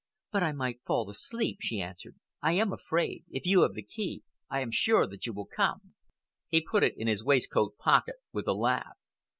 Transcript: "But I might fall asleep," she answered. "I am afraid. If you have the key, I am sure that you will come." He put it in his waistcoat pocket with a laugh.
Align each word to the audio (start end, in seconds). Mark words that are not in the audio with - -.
"But 0.31 0.41
I 0.41 0.51
might 0.51 0.81
fall 0.83 1.11
asleep," 1.11 1.57
she 1.61 1.79
answered. 1.79 2.15
"I 2.41 2.53
am 2.53 2.73
afraid. 2.73 3.23
If 3.29 3.45
you 3.45 3.61
have 3.61 3.73
the 3.75 3.83
key, 3.83 4.23
I 4.49 4.61
am 4.61 4.71
sure 4.71 5.05
that 5.05 5.27
you 5.27 5.33
will 5.33 5.45
come." 5.45 5.93
He 6.47 6.59
put 6.59 6.83
it 6.83 6.97
in 6.97 7.05
his 7.05 7.23
waistcoat 7.23 7.77
pocket 7.77 8.15
with 8.31 8.47
a 8.47 8.53
laugh. 8.55 8.97